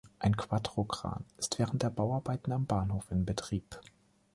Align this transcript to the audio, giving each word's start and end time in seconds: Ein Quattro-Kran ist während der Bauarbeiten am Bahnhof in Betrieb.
Ein 0.17 0.35
Quattro-Kran 0.35 1.25
ist 1.37 1.59
während 1.59 1.83
der 1.83 1.91
Bauarbeiten 1.91 2.51
am 2.53 2.65
Bahnhof 2.65 3.11
in 3.11 3.23
Betrieb. 3.23 3.79